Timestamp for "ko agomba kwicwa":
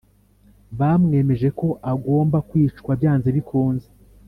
1.59-2.91